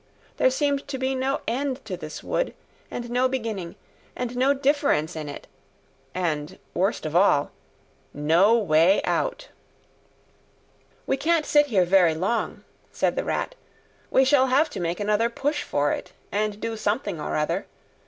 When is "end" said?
1.47-1.85